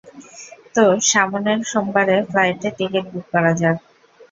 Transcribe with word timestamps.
তো, 0.75 0.81
সামনের 1.09 1.59
সোমবারে 1.71 2.15
ফ্লাইটের 2.29 2.73
টিকিট 2.77 3.05
বুক 3.11 3.25
করা 3.33 3.51
যাক। 3.59 3.77